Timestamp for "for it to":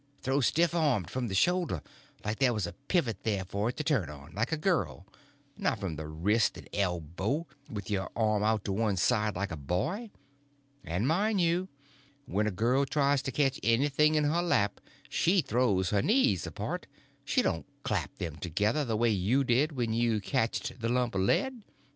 3.45-3.83